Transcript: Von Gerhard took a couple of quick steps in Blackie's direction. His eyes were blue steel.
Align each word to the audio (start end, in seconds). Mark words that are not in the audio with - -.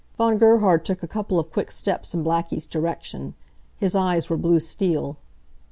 Von 0.17 0.39
Gerhard 0.39 0.83
took 0.83 1.03
a 1.03 1.07
couple 1.07 1.39
of 1.39 1.51
quick 1.51 1.71
steps 1.71 2.15
in 2.15 2.23
Blackie's 2.23 2.65
direction. 2.65 3.35
His 3.77 3.95
eyes 3.95 4.31
were 4.31 4.35
blue 4.37 4.59
steel. 4.59 5.17